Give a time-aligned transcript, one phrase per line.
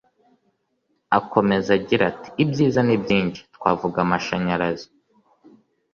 [1.17, 4.87] Akomeza agira ati “Ibyiza ni byinshi twavuga amashanyarazi